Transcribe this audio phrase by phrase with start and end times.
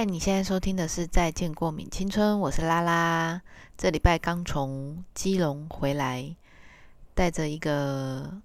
[0.00, 3.42] 嗨，你现在收听的是《再见过敏青春》，我是拉拉。
[3.76, 6.34] 这礼拜刚从基隆回来，
[7.12, 8.40] 带着一个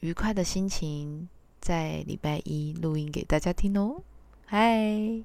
[0.00, 1.28] 愉快的心情，
[1.60, 4.02] 在礼拜一录音给大家听哦。
[4.46, 5.22] 嗨。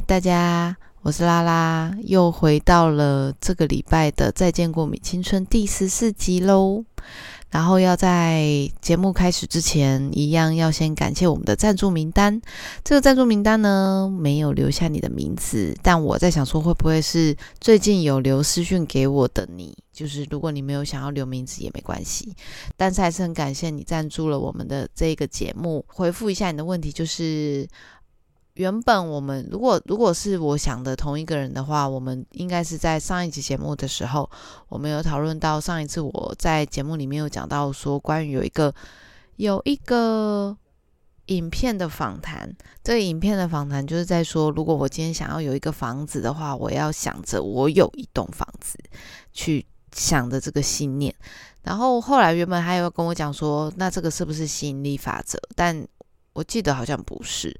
[0.00, 6.84] 大家，我是拉拉，又回到了这个礼拜的《再见过敏青春》第十四集喽。
[7.50, 12.40] 然后要在节目开始之前，一样要先感谢我们的赞助名单。
[12.84, 19.74] 这个赞助名单呢，没有留下你的名字，但我在想说，会不会是最近有留私讯给我的你？
[19.92, 22.34] 就是如果你没有想要留名字也没关系，
[22.76, 25.82] 但是还是很感谢你赞助了我们的这个节目。
[25.88, 27.66] 回复一下你的问题，就是。
[28.56, 34.28] 原本我们如果如果是我想的同一个人的话，我们应该是在上一集节目的时候，
[34.68, 38.74] 我们有讨论到上一次我在节目里面有讲到说，关于有一个
[39.36, 40.56] 有一个
[41.26, 42.50] 影片的访谈，
[42.82, 48.78] 这个影片的访谈就是在说，如果我今天想要有一个房子的话，我要想着我有一栋房子，
[49.34, 51.14] 去想着这个信念。
[51.62, 55.38] 然后后来原本还有跟我讲说，那这个是不是吸引力法则？
[55.54, 55.86] 但
[56.32, 57.54] 我记得好像不是。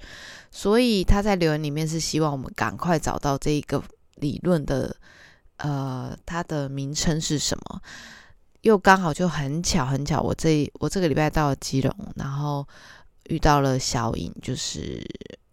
[0.57, 3.83] 所以他在留言里面是希望我们赶快找到这一个
[4.15, 4.97] 理论的，
[5.59, 7.83] 呃，它的名称是什么？
[8.63, 12.67] 又刚好就很巧很巧，我这我这个礼拜到了基隆，然后
[13.29, 15.07] 遇到了小颖，就是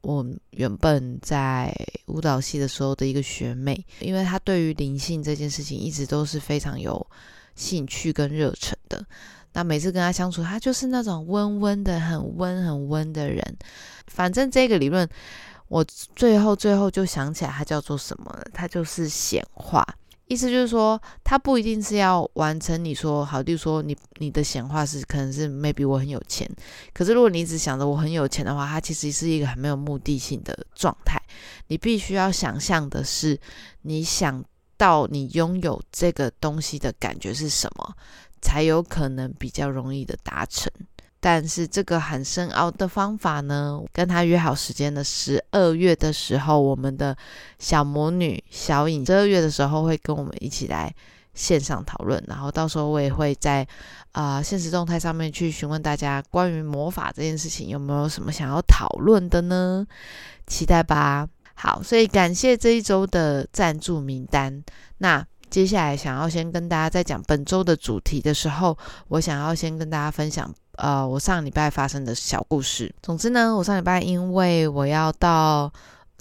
[0.04, 7.06] 我原本在舞蹈系的时候的一个学妹，因为她对于灵性这件事情一直都是非常有
[7.56, 9.06] 兴趣跟热忱的。
[9.54, 13.42] 那每次跟他相处，他就是那种温温的、很温很温的人。
[14.08, 15.08] 反正这个理论，
[15.68, 15.84] 我
[16.16, 18.46] 最后最后就想起来，它叫做什么了？
[18.54, 19.86] 它就是显化。
[20.28, 26.50] 意思就是说，它不一定是要完成你说好，例如说你你的显化是可能是 maybe 我很有钱。
[26.94, 31.22] 可是如果你只想着我很有钱的话，它其实是一个很没有目的性的状态。
[31.68, 33.40] 你必须要想象的是，
[33.82, 34.44] 你想
[34.78, 37.94] 到你拥有这个东西的感觉是什么。
[38.44, 40.70] 才有可能比较容易的达成，
[41.22, 47.16] 但是这个很深奥的方法呢，跟他约好时间的十二月的时候，我们的
[47.58, 50.94] 小魔女小影十二月的时候会跟我们一起来
[51.34, 53.66] 线上讨论，然后到时候我也会在
[54.12, 59.88] 啊现实动态上面去询问大家关于魔法这件事情有没有什么想要讨论的呢？
[60.46, 61.26] 期待吧。
[61.56, 64.62] 好，所以感谢这一周的赞助名单。
[64.98, 65.26] 那。
[65.54, 68.76] 接下来想要先跟大家在讲本周的主题的时候，
[69.08, 72.92] 我想要先跟大家分享，呃，我上礼拜发生的小故事。
[73.04, 75.72] 总之呢，我上礼拜因为我要到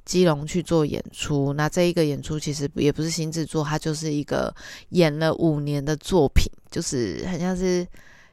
[0.04, 4.54] 基隆去做演出，那这一个演出其实也不是新制作，它就是一个
[4.90, 7.88] 演了五年的作品，就是很像是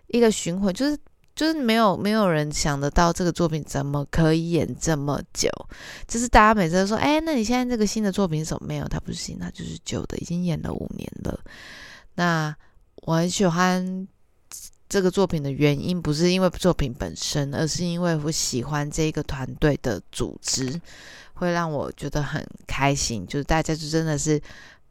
[0.07, 0.97] 一个巡回，就是。
[1.39, 5.49] 就是没有没有人想得到这个作品怎么可以演这么久，
[6.05, 8.85] 就是大家每次都说，哎，那你现在这个新的作品什么没有？
[8.89, 11.39] 它不是新，它就是旧的，已经演了五年了。
[12.15, 12.53] 那
[13.03, 14.05] 我很喜欢
[14.89, 20.81] 这个作品的原因，不是因为作品本身，而是因为我喜欢这一个团队的组织，
[21.35, 23.25] 会让我觉得很开心。
[23.25, 24.41] 就是大家就真的是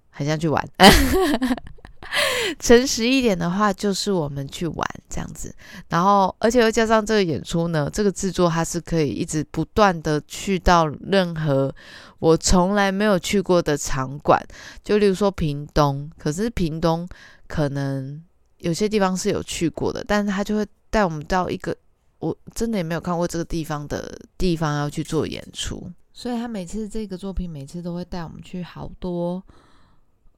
[0.09, 0.67] 很想去玩。
[2.59, 5.55] 诚实一点的话，就是我们去玩这样子，
[5.89, 11.75] 然后而且又加上这个演出呢，这个制作它是可以一直不断的去到任何
[12.19, 14.43] 我从来没有去过的场馆，
[14.83, 17.07] 就例如说屏东，可是屏东
[17.47, 18.23] 可能
[18.59, 21.77] 有些地方是有去过的，但是他就会带我们到一个
[22.19, 29.43] 我真的也没有看过这个地方的地方要去做演出，所以他每次这个作品每次都会带我们去好多。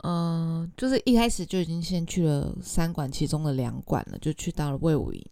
[0.03, 5.22] 嗯，就是一开始就已经先去了三馆，其中的两馆了，就去到了魏武营，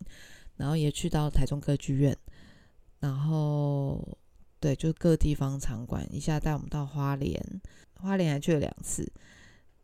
[0.56, 2.14] 然后也去到台中歌剧院，
[3.00, 4.06] 然后
[4.60, 7.43] 对，就各地方场馆，一下带我们到花莲，
[7.94, 9.10] 花莲还去了两次，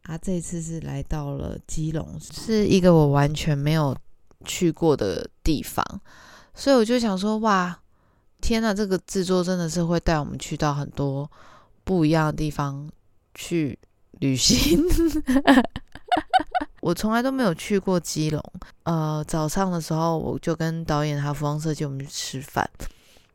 [0.02, 3.96] 啊，这一次是来到了基隆，是一个我完全没有
[4.44, 5.82] 去过的地方，
[6.54, 7.80] 所以我就想说，哇，
[8.42, 11.30] 天呐，这个制作真的是会带我们去到很多
[11.84, 12.90] 不一样的地方
[13.34, 13.78] 去。
[14.20, 14.82] 旅行，
[16.80, 18.42] 我从来都没有去过基隆。
[18.84, 22.68] 呃，早上的时候我就跟导演他服装设计我们去吃饭，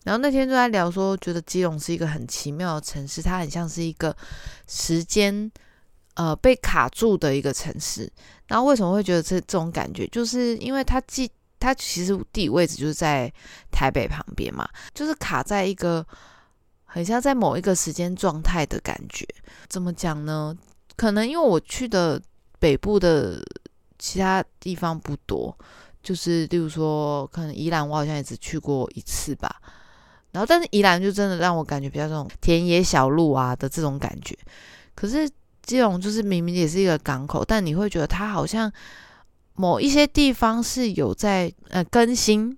[0.04, 4.16] 然后那天就在聊说，觉得基隆是一个很奇妙的城市，它很像是一个
[4.68, 5.52] 时间
[6.16, 8.12] 呃被卡住的一个城市。
[8.48, 11.30] 然后为什么会觉得这这种感觉，就是因为它既
[11.60, 13.32] 它其实地理位置就是在
[13.72, 16.06] 台北旁边嘛，就是卡在一个
[16.86, 19.28] 很像在某一个时间状态的感觉。
[19.68, 20.56] 怎么讲呢？
[21.00, 22.22] 可能因为我去的
[22.60, 23.42] 北部的
[23.98, 25.58] 其他地方不多，
[26.04, 29.62] 就是例如说，可能宜兰我好像也只去过一次吧。
[30.34, 34.38] 然后，但是宜兰就真的让我感觉比较这种田野小路啊的这种感觉。
[34.94, 35.30] 可是
[35.64, 38.70] 基隆就是明明也是一个港口，但你会觉得它好像
[39.54, 42.52] 某一些地方是有在呃更新，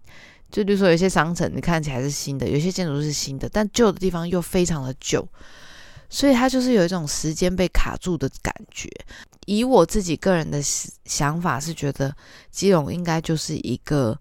[0.50, 5.24] 就比如说有些商城你看起来是新的，有些建筑是新的，但旧的地方又非常的旧，
[6.12, 8.88] 所以它就是有一种时间被卡住的感觉。
[9.48, 12.16] 以我自己个人的想法是觉得
[12.52, 14.16] 基隆应该就是一个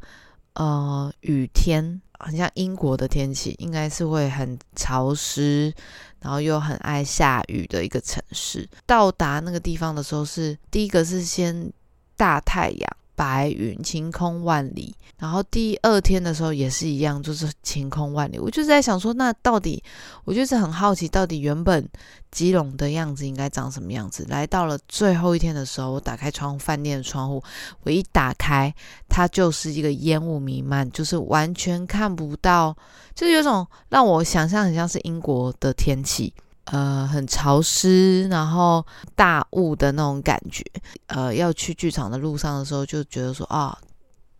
[0.54, 2.00] 呃雨天。
[2.22, 5.72] 很像英国的天气，应该是会很潮湿，
[6.20, 8.68] 然后又很爱下雨的一个城市。
[8.84, 11.72] 到达那个地方的时候，是第一个是先
[12.18, 12.96] 大太阳。
[13.20, 18.38] 白云晴空万里，然后第二天的时候也是一样，就是晴空万里。
[18.38, 19.82] 我就是在想说，那到底，
[20.24, 21.86] 我就是很好奇，到底原本
[22.30, 24.24] 基隆的样子应该长什么样子？
[24.30, 27.42] 来到了最后一天的时候，我打开窗户，饭店的窗户，
[27.82, 28.74] 我一打开，
[29.06, 32.74] 它就是一个烟雾弥漫，就是完全看不到，
[33.14, 36.32] 就是有种让我想象很像是英国的天气。
[36.64, 38.84] 呃，很潮湿，然后
[39.16, 40.64] 大雾的那种感觉。
[41.06, 43.76] 呃，要去剧场的路上的时候，就觉得说啊，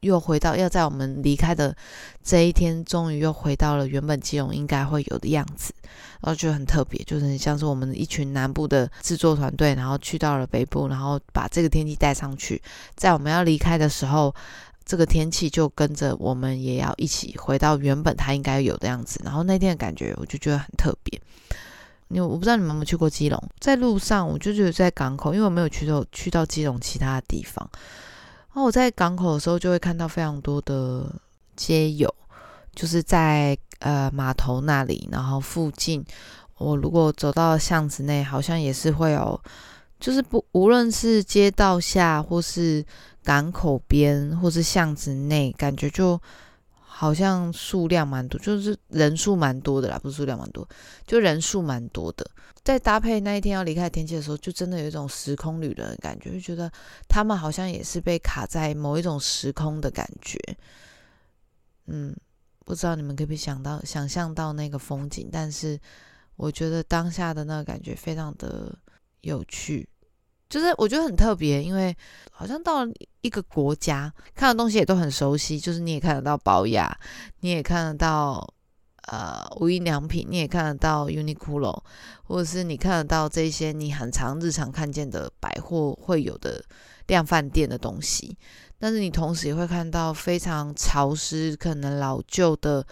[0.00, 1.76] 又回到要在我们离开的
[2.22, 5.74] 这一天，终于又回到了原本基隆应该会有的样子，
[6.20, 12.62] 然后觉得很特别，就是很像是我们一群南部的制作团队，然后去到了北部，然后把这个天气带上去，
[12.94, 14.32] 在我们要离开的时候，
[14.84, 19.20] 这个天气就跟着我们也要一起回到原本它应该有的样子。
[19.24, 21.20] 然后那天的感觉，我就觉得很特别。
[22.10, 27.68] 因为我不知道你们有没有去过基隆，在路上我就觉得在港口，因为我没有去到去到基隆其他的地方。
[27.72, 31.14] 然后我在港口的时候就会看到非常多的
[31.54, 32.12] 街友，
[32.74, 36.04] 就是在呃码头那里，然后附近
[36.58, 39.40] 我如果走到巷子内，好像也是会有，
[40.00, 42.84] 就是不无论是街道下或是
[43.22, 46.20] 港口边或是巷子内，感觉就。
[47.00, 50.68] 好像数量蛮多，就是人数蛮多的啦，不是数量蛮多，
[51.06, 52.30] 就人数蛮多的。
[52.62, 56.70] 在搭配那一天要离开天气的时候，就真的有一种时空旅人的感觉，就觉得
[57.08, 60.38] 他们好像也是被卡在某一种时空的感觉。
[61.86, 62.14] 嗯，
[62.66, 65.80] 不知道你们可不可以想到、想象到那个风景，但是
[66.36, 68.78] 我觉得当下的那个感觉非常的
[69.22, 69.88] 有趣。
[70.50, 71.96] 就是我觉得很特别，因为
[72.32, 75.60] 好像到了一个国家，看的东西也都很熟悉。
[75.60, 76.94] 就是你也看得到宝雅，
[77.38, 78.52] 你也看得到
[79.06, 81.80] 呃无印良品，你也看得到 Uniqlo，
[82.24, 86.60] 或者是你看得到这些你很常日常看见的百货会有的
[87.06, 88.36] 量饭店的东西。
[88.76, 92.84] 但是你同时也会看到非常潮湿、可能老旧的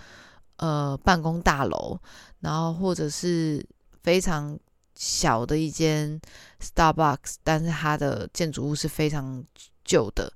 [0.59, 1.99] 呃办公大楼，
[2.39, 3.67] 然后或者是
[4.05, 4.57] 非常。
[5.01, 6.21] 小的一间
[6.61, 9.45] Starbucks，但是它的建筑物是非常
[9.85, 10.33] 旧的，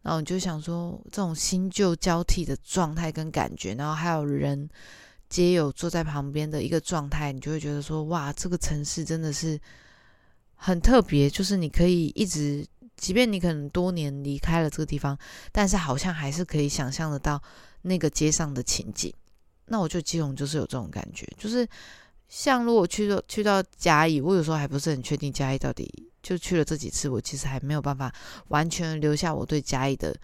[0.00, 4.66] 然后你就想说这种新旧交替的状态跟感觉，然后还有人
[5.28, 9.60] 皆有坐在旁边的一个状态，你就会觉得说哇，这个城市真的是
[10.54, 12.66] 很特别，就是你可以一直，
[12.96, 15.18] 即便你可能多年离开了这个地方，
[15.52, 17.42] 但是好像还是可以想象得到
[17.82, 19.12] 那个街上的情景。
[19.66, 21.68] 那我就基隆就是有这种感觉，就是。
[22.28, 28.12] 像如果去到去到嘉义，我有时候还不是很确定嘉义到底就去了这几次，我其实还没有办法
[28.48, 30.14] 完全留下我对嘉义的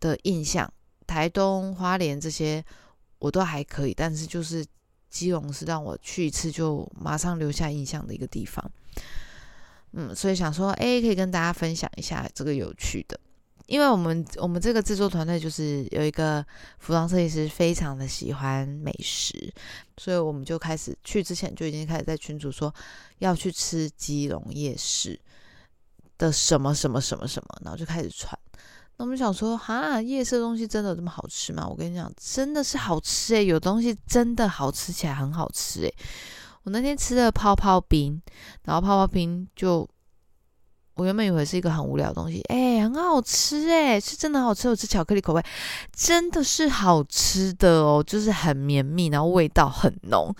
[0.00, 0.72] 的印象。
[1.06, 2.64] 台东、花莲这些
[3.18, 4.64] 我都还可以，但是就是
[5.10, 8.70] 基隆是让我去一次就马上留下印象的一个地方。
[9.92, 13.18] 嗯，所以想说，哎，可以跟大家分享一下这个有趣的。
[13.66, 16.44] 因为我们我们这个制作团队就是有一个
[16.78, 19.52] 服装设计师，非常的喜欢美食，
[19.96, 22.74] 所以我们就开始去之前就已经开始在群主说
[23.18, 25.18] 要去吃基隆夜市
[26.18, 28.38] 的什么什么什么什么，然后就开始传。
[28.96, 31.66] 那我们想说，哈，夜市的东西真的有这么好吃吗？
[31.66, 35.94] 我跟你讲，真的是好吃诶，有东西真的好吃起来很好吃诶。
[36.64, 38.20] 我那天吃的泡泡冰，
[38.64, 39.88] 然后泡泡冰就。
[40.94, 44.68] 我原本以为是一个很无聊的东西，哎，很好吃，哎，是真的好吃。
[44.68, 45.42] 我吃巧克力口味，
[45.96, 50.34] 真的是好吃的哦，就是很绵密，然后味道很浓。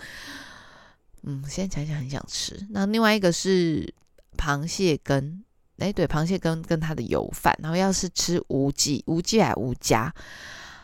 [1.23, 2.67] 嗯，现在想想很想吃。
[2.69, 3.91] 那另外一个是
[4.37, 5.43] 螃蟹羹，
[5.79, 10.13] 哎，对，螃蟹羹跟它的油饭，然后要是吃无忌，无忌还无加，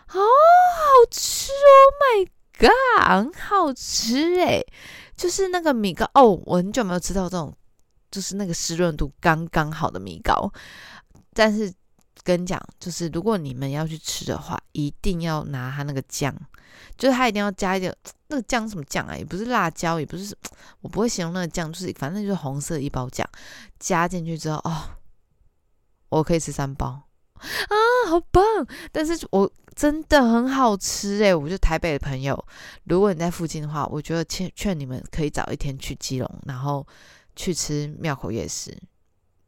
[0.07, 4.63] 好好吃，Oh my god，很好吃，哎，
[5.15, 7.53] 就是那个米糕哦，我很久没有吃到这种。
[8.11, 10.51] 就是那个湿润度刚刚好的米糕。
[11.33, 11.73] 但是
[12.23, 16.35] 跟你讲，就是如果你们要去吃的话，一定要拿它那个酱，
[16.97, 17.95] 就是它一定要加一点
[18.27, 19.15] 那个酱什么酱啊？
[19.15, 20.35] 也不是辣椒，也不是，
[20.81, 23.27] 我不会形容那个酱，就是反正就是红色一包酱，
[23.79, 24.89] 加进去之后，哦，
[26.09, 26.87] 我可以吃三包
[27.35, 27.75] 啊，
[28.09, 28.43] 好棒！
[28.91, 32.37] 但是我真的很好吃诶，我就台北的朋友，
[32.83, 36.85] 如果你在附近的话，我觉得劝劝你们可以早一天去基隆，然后
[37.39, 38.77] 去吃庙口夜市。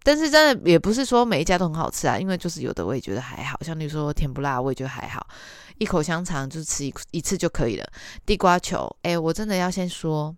[0.02, 5.28] 但是真的也不是说每一家都很好吃啊，因为就是有的我也觉得还好，像你说甜不辣，我也觉得还好，
[5.78, 7.86] 一口香肠就吃一一次就可以了。
[8.26, 10.34] 地瓜球，哎，我真的要先说，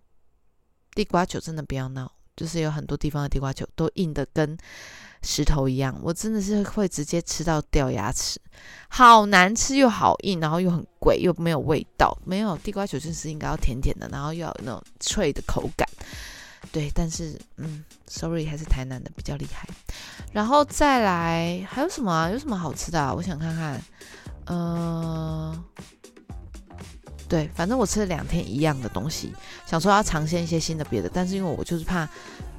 [0.94, 4.58] 地瓜球真的不要闹，就是有很多地方的地瓜球都硬的跟
[5.22, 8.38] 石头一样，我真的是会直接吃到掉牙齿，
[8.88, 15.88] 好难吃又好硬，然后又很贵又没有味道，没有地瓜球就是应该要甜甜的，然后又有那种脆的口感。
[16.74, 19.68] 对，但是嗯，sorry，还是台南的比较厉害。
[20.32, 22.28] 然后再来还有什么啊？
[22.28, 23.00] 有什么好吃的？
[23.00, 23.14] 啊？
[23.14, 23.80] 我想看看。
[24.46, 25.64] 呃，
[27.28, 29.32] 对，反正我吃了两天一样的东西，
[29.64, 32.08] 想说要尝鲜一些新的别的，但是因为我就是怕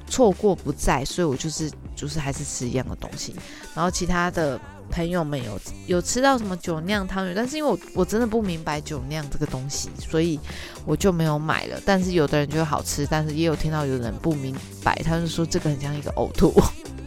[0.08, 3.36] 错过不在，所以我就是就是还是吃一样的东西。
[3.74, 4.58] 然后其他的。
[4.90, 10.38] 朋友们有有吃到什么酒酿汤圆，但是因为我我真的不明白酒酿这个东西，所以
[10.84, 11.80] 我就没有买了。
[11.84, 16.54] 但是有的人觉得好吃，但是也有听到有人不明白，他就说这个很像一个呕吐，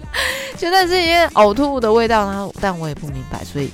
[0.57, 2.51] 觉得是因为呕吐的味道呢。
[2.61, 3.69] 但我也不明白，所以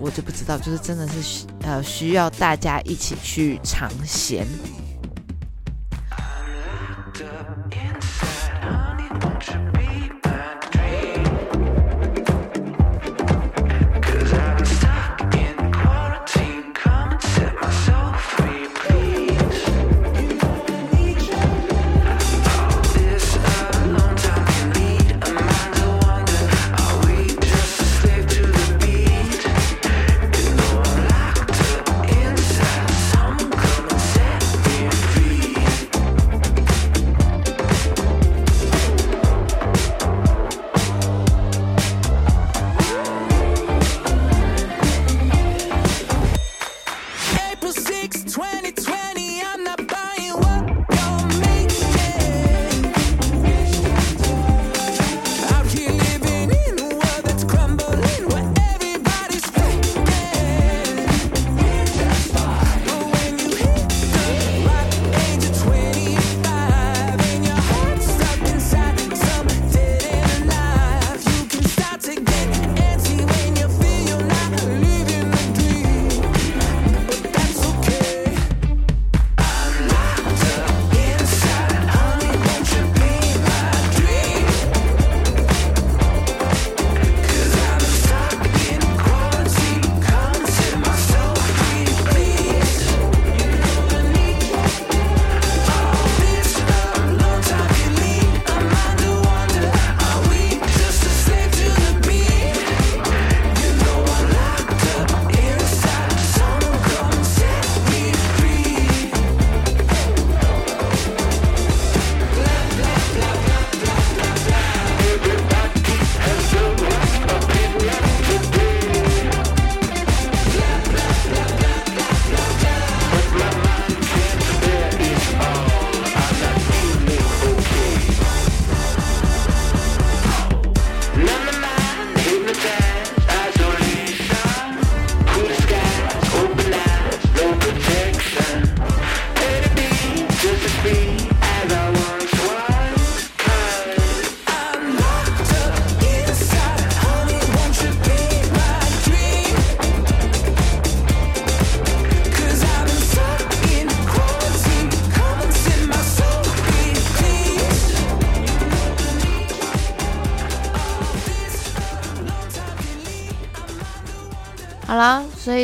[0.00, 4.46] 我就不知道，就是真的是呃需要大家一起去尝鲜。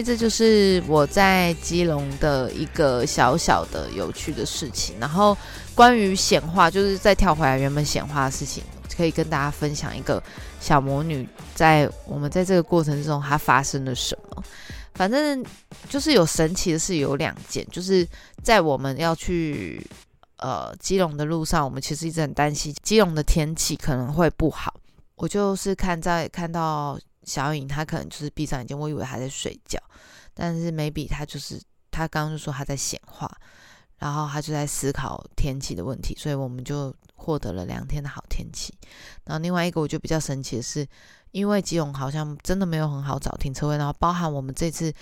[0.02, 4.97] 这就是我在基隆的一个小小的有趣的事情。
[4.99, 5.37] 然后
[5.75, 8.62] 关于显化，就是再跳回来原本显化的事情，
[8.97, 10.23] 可以跟大家分享一个
[10.61, 14.42] 小魔女在我们在这个过程之中她发生了什么。
[14.94, 15.44] 反正
[15.88, 18.06] 就是有神奇的事有两件，就是
[18.42, 19.85] 在我们要去
[20.38, 24.75] 呃基隆的路上，我们其实一直很担心基隆的天气可能会不好。
[25.16, 26.99] 我就是看在看到。
[27.25, 29.79] 小颖她可能就是闭上眼睛，我以为她在睡觉，
[30.35, 31.61] 但是 maybe 她就是
[31.91, 33.31] 她刚刚就说她在显化，
[33.99, 38.75] 然后她就在思考天气的问题，所以我们就获得了两天的好天气。
[39.25, 40.87] 然后另外一个我觉得比较神奇的是，
[41.31, 44.93] 因为基隆好像真的没有很好找停车位，然后包含我们这次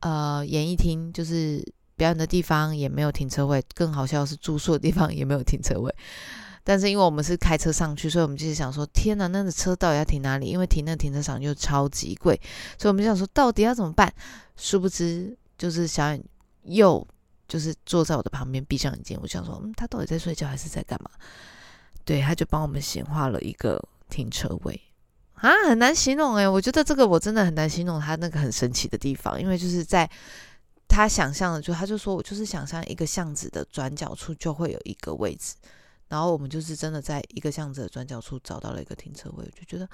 [0.00, 1.62] 呃演艺厅就是
[1.96, 5.94] 表演的地方也没有停车位，更好笑是住宿的地方也没有停车位。
[6.68, 10.46] 但是因为我们是开车上去，所以我们就是想说，天哪，那个车到底要停哪里？
[10.46, 12.34] 因为停那停车场就超级贵，
[12.76, 14.12] 所以我们就想说，到底要怎么办？
[14.56, 16.20] 殊不知，就是小眼
[16.64, 17.06] 又
[17.46, 21.08] 就是坐在我的旁边，闭上眼睛，我想说，嗯，他到底在睡觉还是在干嘛？
[22.04, 23.80] 对，他就帮我们显化了一个
[24.10, 24.80] 停车位
[25.34, 30.10] 啊，很难形容诶，我觉得这个我真的很难形容他那个很神奇的地方，因为就是在
[30.88, 35.54] 他想象的，就他就说我就是想象一个巷子的转角处就会有一个位置。
[36.08, 39.88] 然后我们就是真的在一个巷子的转角处找到了一个停车位，就觉得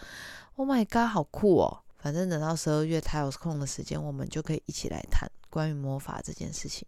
[0.56, 1.78] ，Oh my god，好酷哦！
[1.98, 6.86] 反正等到十二月他有空的时间，我们就可以一起来谈关于魔法这件事情。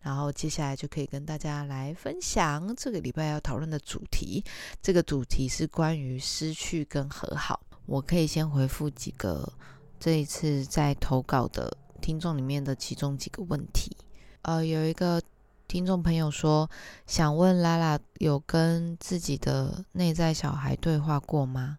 [0.00, 4.42] 然后接下来就可以跟大家来分享这个礼拜要讨论的主题。
[4.80, 7.60] 这个主题是关于失去跟和好。
[7.84, 9.52] 我可以先回复几个
[10.00, 13.96] 这一次在投稿的听众里面的其中几个问题。
[14.42, 15.20] 呃，有一个。
[15.68, 16.70] 听众朋友说，
[17.06, 21.78] 想问拉拉有跟自己的内在小孩对话过吗？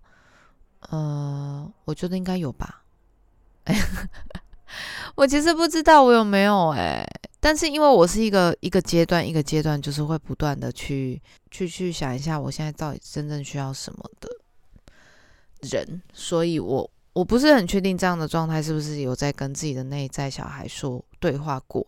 [0.89, 2.83] 呃，我觉得应该有吧。
[5.15, 7.05] 我其实不知道我有没有哎，
[7.39, 14.29] 但是因为我是一个一个阶段一个阶段，就是会不断的去去去想一下，我现在到底真正需要什么的
[15.61, 21.87] 人，所以我我不是很确定这样的状态是不是有在跟自己的内在小孩说对话过。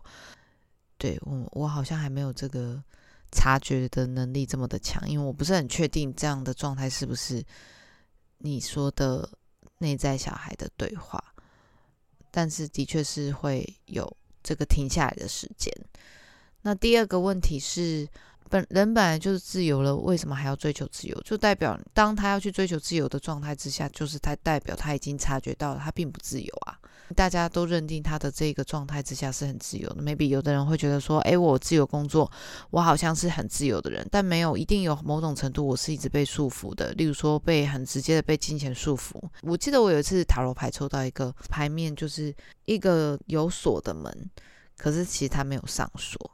[0.99, 2.79] 对我，我好像还没有这个
[3.31, 7.43] 察觉的能力这么的强，因为我不是很确定这样的状态是不是
[8.37, 9.27] 你说的
[9.79, 11.23] 内在小孩的对话，
[12.29, 15.73] 但是的确是会有这个停下来的时间。
[16.61, 18.07] 那第二个问题是。
[18.51, 21.21] 本人本来就是自由了，为什么还要追求自由？
[21.21, 26.73] 就代表当他要去追求自由的状态之下，就是他代表他已经察觉到他并不自由啊。
[27.15, 30.01] 大家都认定他的这个状态之下是很自由的。
[30.01, 32.31] maybe 有的人会觉得说，诶，我自由工作，
[32.69, 36.91] 我好像是很自由的人，但没有，一定有某种程度我是一直被束缚的。
[36.93, 39.21] 例如说，被很直接的被金钱束缚。
[39.41, 42.33] 我记得我有一次塔罗牌抽到一个牌面，就是
[42.65, 44.29] 一个有锁的门，
[44.77, 46.31] 可是其实它没有上锁。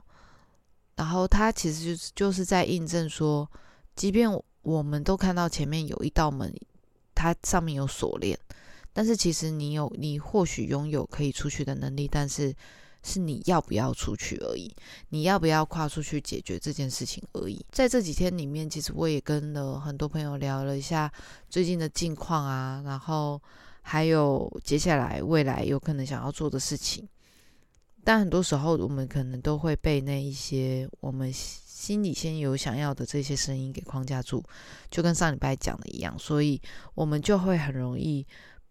[0.95, 3.49] 然后他其实就是就是在印证说，
[3.95, 4.29] 即便
[4.61, 6.53] 我们都看到前面有一道门，
[7.13, 8.39] 它上面有锁链，
[8.95, 12.55] 但是其实你有你或许拥有可以出去的能力，但是
[13.03, 14.73] 是你要不要出去而已，
[15.09, 17.63] 你要不要跨出去解决这件事情而已。
[17.73, 21.11] 在这几天里面，其实我也跟了很多朋友聊了一下
[21.49, 23.41] 最近的近况啊，然后
[23.81, 27.05] 还有接下来未来有可能想要做的事情。
[28.01, 34.41] 但很多时候，我们可能都会被那一些我们心里先有想要的这些声音给框架住，
[34.89, 36.61] 就跟上礼拜讲的一样，所以
[36.93, 38.25] 我们就会很容易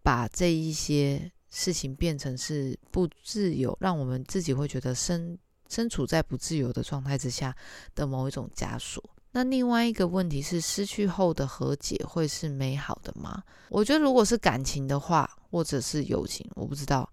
[0.05, 5.35] 把这一些事情变成是不自由，让我们自己会觉得身
[5.67, 7.55] 身处在不自由的状态之下
[7.95, 9.03] 的某一种枷锁。
[9.31, 13.41] 那另外一个问题是，失去后的和解会是美好的吗？
[13.69, 17.11] 我觉得，如果是感情的话，或者是友情，我不知道。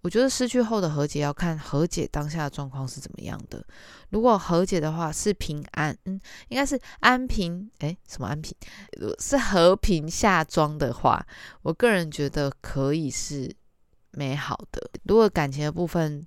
[0.00, 3.64] 我觉得失去后的和解要看和解当下的状况是怎么样的。
[4.10, 8.54] 如果和解的话是平安，嗯，应该是安平，哎，什么安平？
[9.18, 11.26] 是和平下庄的话，
[11.62, 13.52] 我个人觉得可以是
[14.12, 14.88] 美好的。
[15.02, 16.24] 如果感情的部分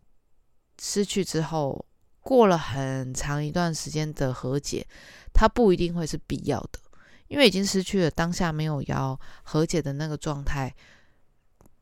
[0.82, 1.86] 失去之后，
[2.20, 4.86] 过了很长一段时间的和解，
[5.34, 6.80] 它不一定会是必要的，
[7.30, 10.76] 因为已经失去了当下没有要和解的那个状态。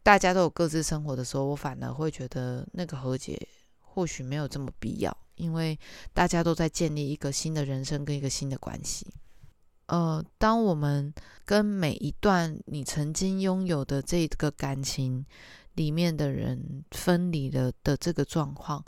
[0.02, 3.40] 大家都有各自生活的时候，我反而会觉得那个和解
[3.80, 5.78] 或许没有这么必要，因为
[6.14, 9.08] 大家都在建立一个新的人生跟一个新的关系。
[9.88, 11.14] 呃，当我们
[11.46, 15.26] 跟每一段你曾经拥有的这个感情
[15.74, 18.86] 里面的人分离了的这个状况，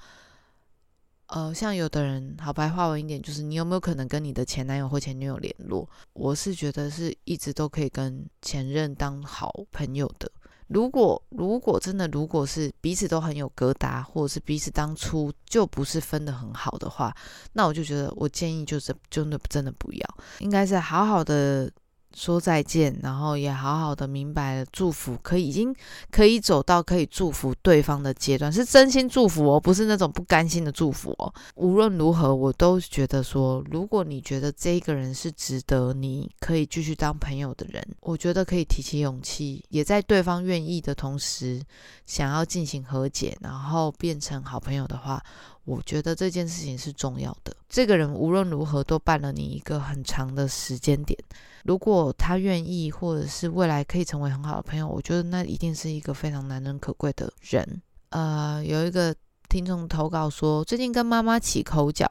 [1.26, 5.90] 呃，像有的人，好白话文一点，就是你有没有可能跟你的前男友或前女友联络？
[6.14, 10.32] 我是觉得是一直都可以跟前任当好朋友的。
[10.74, 17.14] 如果如果真的如果是彼此都很有疙瘩，或者是彼此当初就不是分的很好的话，
[17.54, 21.70] 那我就觉得我建议就是真的真的不要，应该是好好的。
[22.14, 25.74] 说再见，然后也好好的明白了祝福，可以已经
[26.10, 31.34] 可以走到可以祝福对方的阶段，是真心祝福哦，不是那种不甘心的祝福哦。
[31.56, 41.62] 无论如何，我都觉得说，如果你觉得这个人是值得你可以继续当朋友的人，我觉得可以提起勇气，也在对方愿意的同时，
[42.06, 45.24] 想要进行和解，然后变成好朋友的话。
[45.72, 47.56] 我觉得这件事情是重要的。
[47.70, 51.18] 这个人无论如何都办了你一个很长的时间点，
[51.64, 57.82] 如果他愿意，或者是未来可以成为很好的朋友，我觉得那一定是一个非常难能可贵的人。
[58.10, 59.16] 呃，有一个
[59.48, 62.08] 听众投稿说，最近跟妈妈起口角。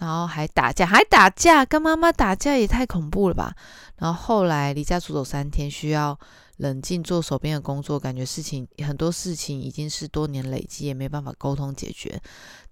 [0.00, 3.54] 然后还打架，还打架，跟妈妈打架也太恐怖了吧！
[3.98, 6.18] 然后后来离家出走三天，需要
[6.56, 12.18] 冷静做手边的工作，感觉事情很多事情已经是多年累积，也没办法沟通解决，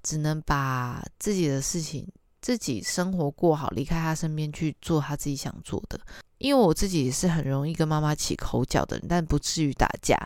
[0.02, 2.06] 只能把自己的事情、
[2.40, 6.00] 自己生活过好，离开他身边去做他自己想做的。
[6.38, 10.16] 因为我自己也是很容易跟妈妈起口角的人，但不至于打架，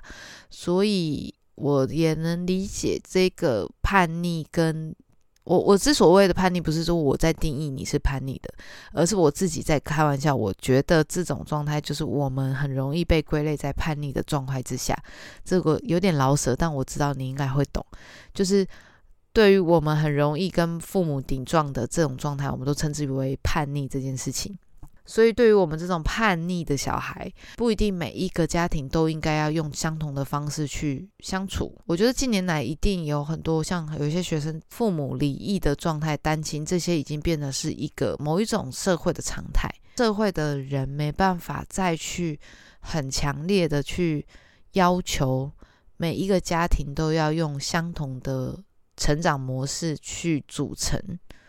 [0.51, 4.95] 所以我也能理解这个叛逆跟。
[5.45, 8.55] 我我之所谓的叛逆，不是说我在定义你是叛逆的，
[8.93, 10.33] 而是我自己在开玩笑。
[10.33, 14.97] 我觉得这种状态就是我们很容易被归类在叛逆的状态之下。
[15.45, 17.85] 这个有点老舍，但我知道你应该会懂。
[18.33, 18.65] 就是
[19.33, 24.57] 对于我们很容易跟父母顶撞的这种状态，我们都称之为叛逆这件事情。
[25.05, 31.77] 所以，对于我们这种叛逆的小孩，不一定每一个家庭都应该要用相同的方式去相处。
[31.87, 39.69] 我觉得近年来一定有很多像有一些学生父母离异的状态、单亲这些，已经变得是一个某一种社会的常态。
[39.97, 42.39] 社会的人没办法再去
[42.81, 44.25] 很强烈的去
[44.75, 45.51] 要求
[45.97, 48.57] 每一个家庭都要用相同的
[48.97, 51.01] 成长模式去组成。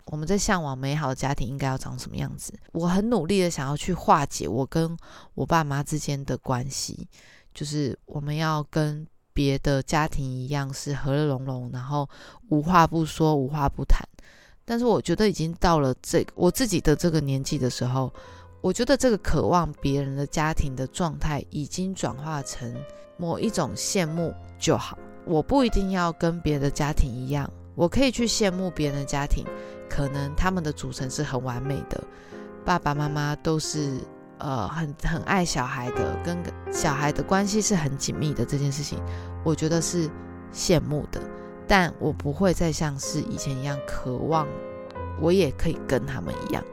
[0.08, 2.54] 我们在向往美好的家庭应该要长什么样子？
[2.74, 4.98] 我很努力的想要去化解我跟
[5.34, 7.08] 我爸妈之间的关系，
[7.54, 12.08] 就是我们要跟别的家庭一样是和乐融融，然后
[12.50, 14.06] 无话不说，无话不谈。
[14.66, 18.14] 但是我觉得已经到了这我自己的这个年纪的时候，
[18.60, 22.76] 我觉得这个渴望别人的家庭的状态已经转化成
[23.18, 24.98] 某一种羡慕就好。
[25.26, 29.46] 我不一定要跟别的家庭一样，我可以去羡慕别人的家庭。
[29.90, 32.04] 可能他们的组成是很完美的，
[32.66, 34.00] 爸爸妈妈都是
[34.40, 36.36] 呃很很爱小孩的，跟
[36.72, 38.44] 小孩的关系是很紧密的。
[38.44, 39.00] 这件事情，
[39.44, 40.10] 我觉得是
[40.52, 41.22] 羡慕的，
[41.68, 44.48] 但我不会再像是以前一样渴望，
[45.22, 46.64] 我也可以跟他们一样。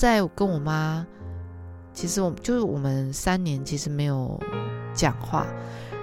[0.00, 1.06] 在跟我妈，
[1.92, 4.40] 其实我就是我们三年其实没有
[4.94, 5.46] 讲话。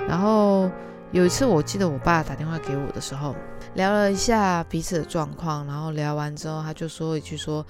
[0.07, 0.69] 然后
[1.11, 3.35] 有一次，我记得我爸打电话给我的时候，
[3.73, 5.65] 聊了一下彼此的状况。
[5.65, 7.65] 然后聊完之后，他就说一句说：“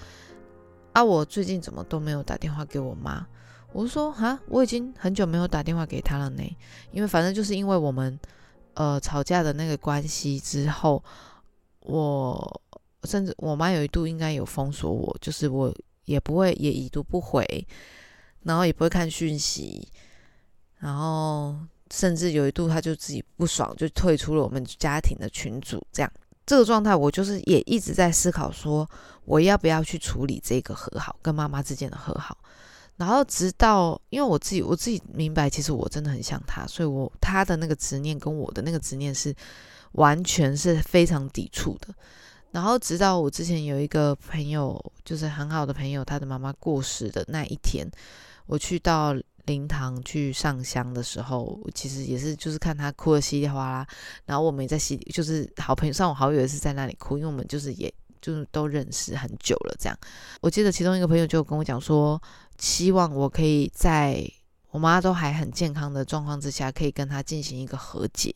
[0.91, 3.25] 啊，我最近怎么都没有打电话给我妈？”
[3.71, 6.43] 我说：“哈，我已经很久没有打电话给他了呢。
[6.91, 8.19] 因为反正就是因为我们
[8.73, 11.01] 呃吵架的那个关系之后，
[11.79, 12.61] 我
[13.05, 15.73] 甚至我妈有一度应该有封锁我，就是我
[16.07, 17.45] 也不会也已读不回，
[18.41, 19.87] 然后也不会看讯息，
[20.79, 21.55] 然后。”
[21.89, 25.81] 甚至有一度，他就自己不爽，就退出了我们家庭的群组。
[25.89, 26.11] 这样，
[26.45, 28.85] 这个状态，我就是也一直在思考，说
[29.23, 32.37] 我要不要去处理这个和好，跟妈妈之间的和好。
[32.97, 39.33] 然后，直到因为我自己，我自己明白，其实我真的很想他，所以我他的那个执念跟我的那个执念是
[39.93, 41.95] 完全是非常抵触的。
[42.51, 47.89] 然后，直到我之前有一个朋友，就是很好的朋友，他的妈妈过世的那一天，
[48.45, 49.15] 我去到。
[49.47, 53.87] 灵堂去上香的时候，其实也是就是看他哭的稀里哗啦，
[54.25, 59.97] 然后我们也在稀，就是好朋友上我好友也是在那里哭，因为我们就是也就是都认识很久了这样。
[60.41, 62.21] 我记得其中一个朋友就跟我讲说，
[62.59, 64.21] 希望我可以在
[64.71, 68.35] 我妈都还很健康的状况之下，可以跟他进行一个和解。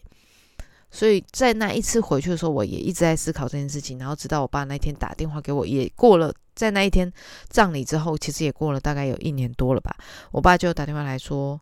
[0.92, 3.98] 所以在那一次回去的时候，我也一直在思考这件事情。
[3.98, 7.12] 然后直到我爸那天打电话给我，也过了在那一天
[7.48, 9.96] 葬礼之后，其实也过了大概有一年多了吧。
[10.32, 11.60] 我爸就打电话来说：“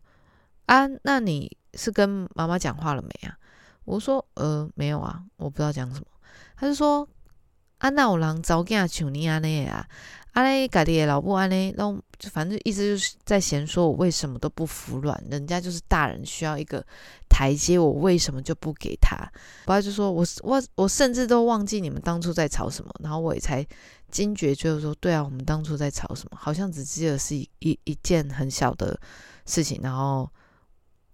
[0.66, 3.38] 啊，那你是跟妈妈讲话了没啊？”
[3.86, 6.06] 我说：“呃，没有啊，我不知道讲什么。”
[6.58, 7.08] 他就说
[7.78, 9.86] ：“啊，那有人早囝像你安尼啊？”
[10.32, 16.84] 阿嘞，家里的老不安嘞，然后反正意思就是在嫌说我为什么都不服软，人家就是大人需要一个
[17.28, 19.16] 台阶，我为什么就不给他？
[19.64, 23.66] 我爸就说我我我甚至都忘记你们当初在吵什么，然后我也才
[24.10, 26.38] 惊觉，就是说对啊，我们当初在吵什么？
[26.40, 28.98] 好像只记得是一一一件很小的
[29.46, 30.30] 事情，然后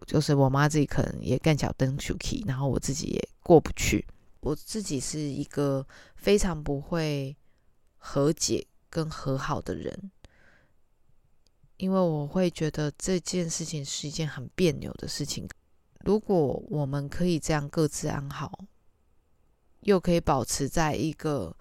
[0.07, 4.07] 就是我妈自己可能也干小登 s h 然后我自己也过不去。
[4.41, 7.35] 我自己是一个非常不会
[7.97, 8.65] 和解。
[8.89, 10.11] 跟和好的人，
[11.77, 15.49] 因为我会觉得这件事情是一件很别扭的事情。
[16.01, 18.65] 如果我们可以这样各自安好，
[19.81, 21.55] 又可以保持在一个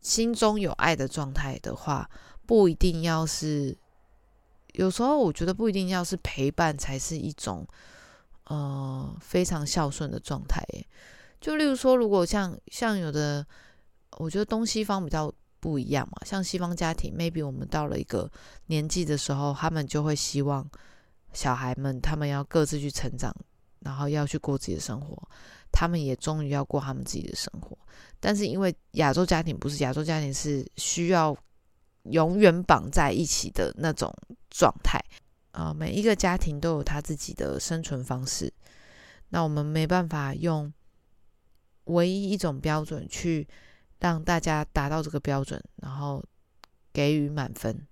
[0.00, 2.08] 心中有爱的状态的话，
[2.46, 3.76] 不一定要是。
[4.74, 7.66] 有时候我觉得不一定要是陪伴才是一种
[8.44, 10.64] 呃非常孝顺的状态。
[11.40, 13.46] 就例如说，如果像像有的，
[14.12, 15.30] 我觉得东西方比较。
[15.62, 18.28] 不一样嘛，像西方家庭，maybe 我们到了一个
[18.66, 20.68] 年纪的时候，他们就会希望
[21.32, 23.32] 小孩们他们要各自去成长，
[23.78, 25.16] 然后要去过自己的生活，
[25.70, 27.78] 他们也终于要过他们自己的生活。
[28.18, 31.36] 但是因为亚洲家庭不是亚洲家庭，是需要
[32.10, 34.12] 永远绑在一起的那种
[34.50, 34.98] 状态
[35.52, 38.52] 啊，每一个家庭都有他自己的生存方式，
[39.28, 40.72] 那我们没办法用
[41.84, 43.46] 唯一一种标准去。
[44.02, 46.20] 让大家达到这个标准，然后
[46.92, 47.86] 给予满分。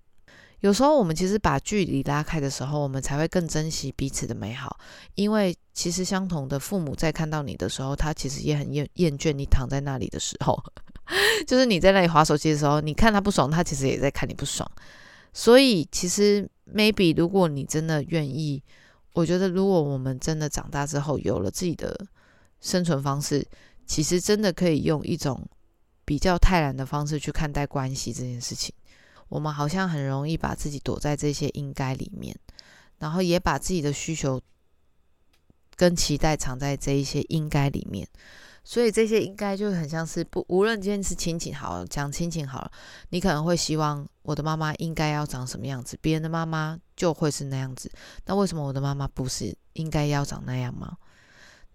[0.59, 4.77] 有时候我们其实把距离拉开的时候，我们才会更珍惜彼此的美好。
[5.15, 10.61] 因为其实相同的父母在看到你的时候，他其实也很厌厌倦你躺在那里的时候。
[11.47, 14.69] 就是你在那里划手机的时候，你看他不爽，他其实也在看你不爽。
[15.33, 18.61] 所以其实 maybe 如果你真的愿意，
[19.13, 22.05] 我觉得如果我们真的长大之后有了自己的
[22.59, 23.47] 生存方式，
[23.87, 25.47] 其实真的可以用一种。
[26.11, 28.75] 比较泰然的方式去看待关系这件事情，
[29.29, 32.37] 我们好像很容易把自己躲在这些应该里面，
[32.99, 34.41] 然后也把自己的需求
[35.77, 38.05] 跟期待藏在这一些应该里面，
[38.61, 42.69] 所以这些应该就很像是不，无论今天是亲情好了，讲亲情好了，
[43.11, 47.89] 你可能会希望我的妈妈应该要长什么样子，别人的妈妈就会是那样子，
[48.25, 50.97] 那为什么我的妈妈不是应该要长那样吗？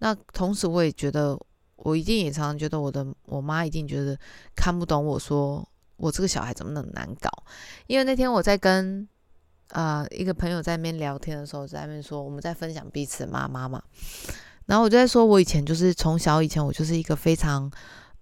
[0.00, 1.40] 那同时我也觉得。
[1.86, 4.18] 我一定也常常觉得我的我妈一定觉得
[4.56, 5.64] 看不懂我说
[5.96, 7.30] 我这个小孩怎么那么难搞，
[7.86, 9.06] 因为那天我在跟
[9.68, 13.80] 呃一个朋友在那边聊天的时候，在那边说我们在分享彼此妈妈嘛，
[14.66, 17.70] 然后我就在说我以前就是从小以前我就是一个非常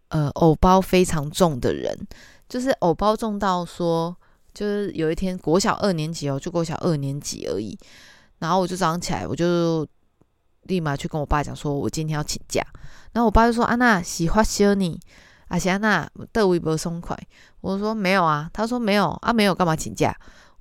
[0.08, 1.98] 呃偶包非常重的人，
[2.46, 4.14] 就是偶包重到说
[4.52, 7.78] 就是有一天国小二年级哦，就国小二年级而已，
[8.40, 9.86] 然后我就早上起来我就
[10.64, 12.62] 立马去跟我爸讲说我今天要请假。
[13.12, 14.98] 然后我爸就说：“安娜喜欢修你，
[15.46, 17.16] 而且安娜的微博松快。”
[17.62, 20.12] 我说：“没有啊。”他说：“没有啊，没有干嘛请假？”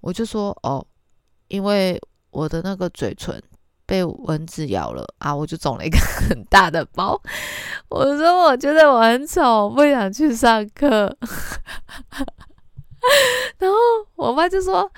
[0.02, 0.86] 我就说：“哦，
[1.48, 3.42] 因为我的那个嘴唇
[3.88, 7.20] 被蚊子咬了啊，我就肿了一个很大的包。”
[7.90, 11.18] 我说：“我觉得我很丑，不想去上课。”
[13.58, 13.78] 然后
[14.16, 14.92] 我爸就说。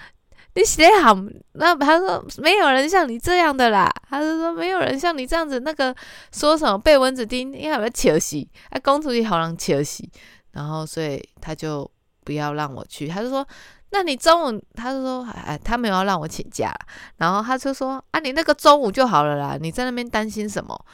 [0.56, 1.14] 你写好，
[1.54, 3.92] 那他说没有人像你这样的啦。
[4.10, 5.94] 他就说没有人像你这样子，那个
[6.32, 10.10] 说什么被蚊子叮，应该要切洗，哎，公主也好让切洗。
[10.52, 11.90] 然后所以他就
[12.24, 13.46] 不要让我去，他就说，
[13.90, 16.74] 那你中午，他就说，哎，他没有要让我请假。
[17.18, 20.86] 然后他就说，啊，你那个中午就好了啦，你在那边担心什么？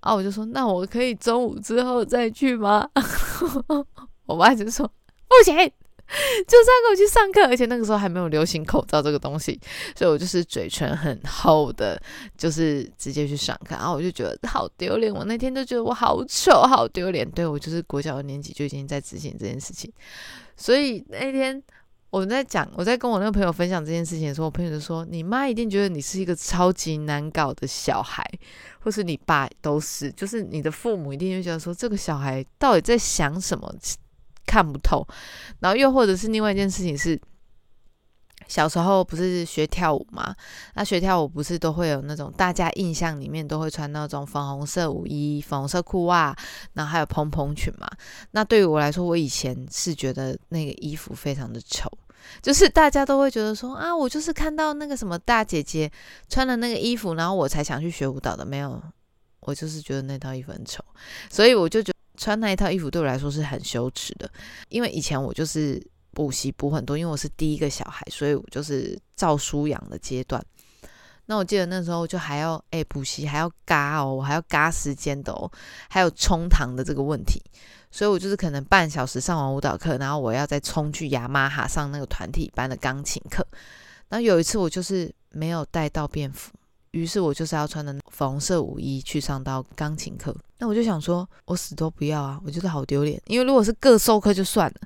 [0.00, 2.86] 啊，我就说，那我可以中午之后再去吗？
[4.26, 4.86] 我妈就说，
[5.26, 5.72] 不行。
[6.46, 9.58] 就是要跟我去上课，而且那个时候还没有流行口罩这个东西，
[9.96, 12.00] 所以我就是嘴唇很厚的，
[12.36, 13.76] 就是直接去上课。
[13.76, 17.30] 然后我就觉得好丢脸，我那天就觉得我好丑，好丢脸。
[17.30, 19.92] 对我就是国小的年纪就已经在执行这件事情，
[20.56, 21.62] 所以那天
[22.10, 28.28] 我们在讲，我在跟我那个朋友分享这件事情的时候，我朋友就说：“你妈一定觉得你是一个超级难搞的小孩，
[28.80, 33.72] 或是你爸都是，就是你的父母一定会觉得说这个小孩到底在想什么。”
[34.46, 35.06] 看不透，
[35.60, 37.20] 然后又或者是另外一件事情是，
[38.48, 40.34] 小时候不是学跳舞嘛？
[40.74, 46.36] 那学跳舞不是都会有那种大家印象里面都会穿那种粉红色舞衣、粉红色裤袜，
[46.72, 47.88] 然后还有蓬蓬裙嘛？
[48.32, 51.88] 那对于我来说，我以前是觉得那个衣服非常的丑，
[52.42, 55.88] 就是大家都会觉得说啊，我就是看到那个什么大姐姐
[56.28, 58.44] 穿的那个衣服，然后我才想去学舞蹈的。
[58.44, 58.82] 没有，
[59.40, 60.82] 我就是觉得那套衣服很丑，
[61.30, 61.92] 所以我就觉。
[62.20, 64.30] 穿那一套衣服对我来说是很羞耻的，
[64.68, 70.44] 因为以前我就是补习补很多，因为我是第一个小孩，所以我就是照书养的阶段。
[71.24, 75.50] 那我记得那时候就还要哎补习还要嘎哦，我还要嘎时间的哦，
[75.88, 77.42] 还有冲堂的这个问题，
[77.90, 83.46] 所以我就是可能半小时上完舞蹈课，然后我要再冲去雅马哈上那个团体班的钢琴课。
[84.10, 86.52] 然后有一次我就是没有带到便服。
[86.92, 92.40] 于是我就是要穿的粉红色舞衣去上到钢琴课，那我就想说，我死都不要啊！
[92.44, 94.80] 我觉得好丢脸，因为如果是各授课就算了，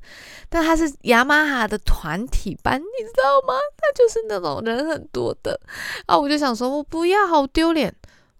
[0.50, 3.54] 但他是雅马哈的团体班，你知道吗？
[3.78, 5.58] 他就是那种人很多的
[6.04, 6.18] 啊！
[6.18, 7.94] 我就想说，我不要，好丢脸！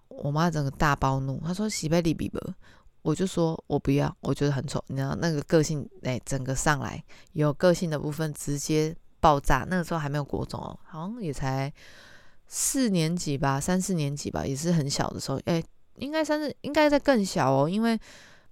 [0.08, 2.38] 我妈整个大暴怒，她说洗贝利比伯，
[3.00, 9.66] 我就说我不要，我觉得很丑，你知道那个个性哎，整个上来有个性的部分直接爆炸。
[9.70, 11.72] 那个时候还没有国中哦，好像也才。
[12.56, 15.60] 四年级吧，三四年级吧，也是很小的时候，哎，
[15.96, 17.98] 应该三四，应该在更小哦，因为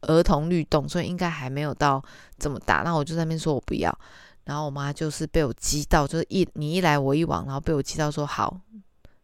[0.01, 2.03] 儿童律动，所以应该还没有到
[2.37, 2.83] 这么大。
[2.85, 3.97] 那我就在那边说我不要，
[4.43, 8.61] 然后我妈就是被我激到，就是一你一来我一往，然后被我激到说好，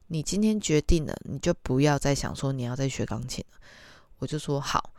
[0.06, 3.58] 你今天决定了，你就不要再想说你要再学钢琴了。
[4.20, 4.92] 我就说好，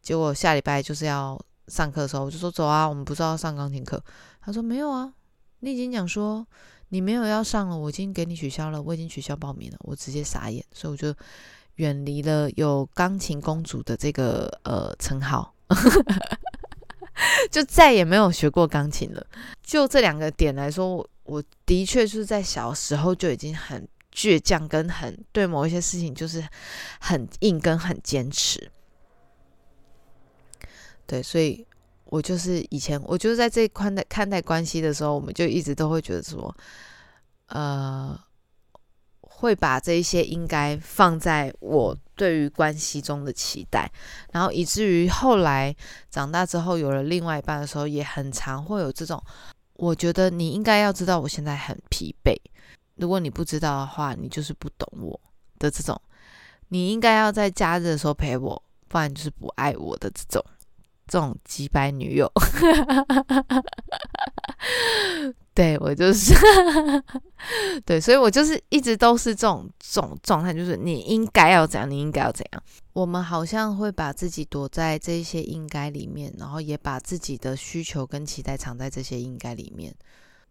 [0.00, 4.02] 结果下礼拜就是要上课的时候，我就说走啊，我们不是要上钢琴课？
[4.40, 5.12] 他说没有啊，
[5.58, 6.46] 你已经讲说。
[6.90, 11.14] 你没有要上了，我已经给你取消了，我已经取消报名了，我直接傻眼，所以我就
[11.76, 15.54] 远离了有钢琴公主的这个呃称号，
[17.50, 19.24] 就再也没有学过钢琴了。
[19.62, 26.44] 就这两个点来说，我我的确是在小时候就已经很倔强，跟很对某一些事情就是
[27.00, 28.70] 很硬跟很坚持。
[31.06, 31.64] 对，所以。
[32.10, 36.52] 我就是以前，我就是在这一块的看待关系的时候，我们就一直都会觉得说，
[37.46, 38.18] 呃，
[39.20, 43.88] 会把这一些应该放在我对于关系中的期待，
[44.32, 45.74] 然后以至于后来
[46.10, 49.22] 长大之后有了另外一半的时候，也很常会有这种，
[49.74, 52.34] 我觉得你应该要知道我现在很疲惫，
[52.96, 55.18] 如果你不知道的话，你就是不懂我
[55.60, 55.96] 的这种，
[56.70, 60.44] 你应该要在假日的时候陪我，不然就是不爱我的这种。
[61.10, 62.30] 这种几百女友，
[65.52, 66.32] 对我就是，
[67.84, 72.62] 对，所以我就是一直都是这种这种状态，就是你应该要怎样，你应该要怎样。
[72.92, 79.92] 我们好像会把自己躲在这些应该里面，然后也把自己的需求跟期待藏在这些应该里面，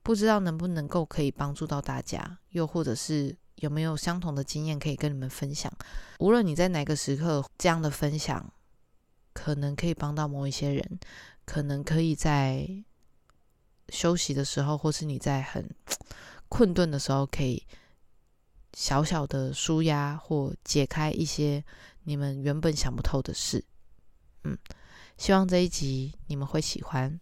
[0.04, 5.72] 不知道能不能够可以帮助到大家，又或者是有没有相同的经验可以跟你们分享。
[6.20, 8.46] 无论你在哪个时刻这样的分享。
[9.34, 11.00] 可能可以帮到某一些人，
[11.46, 12.68] 可能可以在
[13.90, 15.70] 休息的时候，或是你在很
[16.48, 17.64] 困顿的时候，可以
[18.74, 21.64] 小小的舒压或解开一些
[22.04, 23.64] 你们原本想不透的事。
[24.44, 24.58] 嗯，
[25.18, 27.20] 希望这一集你们会喜欢，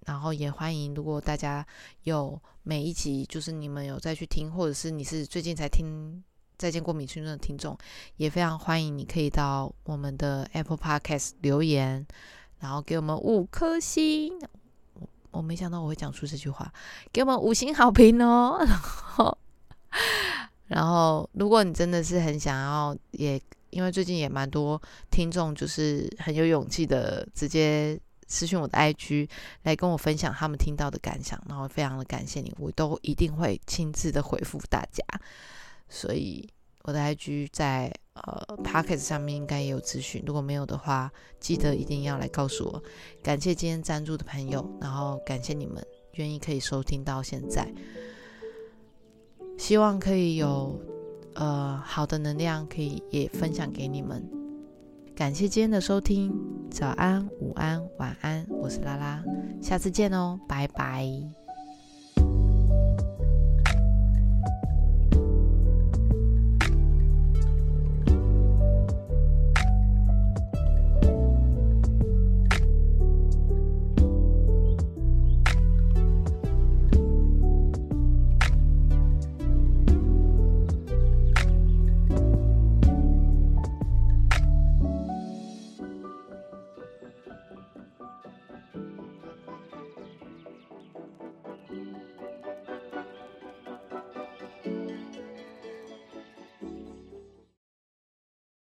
[0.00, 1.66] 然后也欢迎如果大家
[2.02, 6.22] 有每一集就是你们有再去听，或者是你是最近才听。
[6.58, 7.76] 再见过米村的听众，
[8.16, 12.06] 也非常欢迎你可以到我们的 Apple Podcast 留言，
[12.60, 14.32] 然后给我们五颗星。
[14.94, 16.72] 我我没想到我会讲出这句话，
[17.12, 18.56] 给我们五星好评哦。
[18.66, 19.38] 然后，
[20.66, 23.40] 然后如果你真的是很想要，也
[23.70, 24.80] 因为最近也蛮多
[25.10, 29.28] 听众就是很有勇气的直接私讯我的 IG
[29.64, 35.04] 来跟我分享他们听到的感想，然后非常的感谢你，我都一定会亲自的回复大家。
[35.88, 36.48] 所以
[36.82, 42.82] 我的 IG 在呃 Pocket 上面应该也有资讯，如果没有的话，记得一定要来告诉我。
[43.22, 47.72] 感谢今天赞助的朋友，然后感谢你们愿意可以收听到现在，
[49.58, 50.80] 希望可以有
[51.34, 54.22] 呃好的能量，可以也分享给你们。
[55.14, 56.30] 感谢今天的收听，
[56.70, 59.24] 早安、午安、晚安，我是拉拉，
[59.62, 61.45] 下次见哦，拜拜。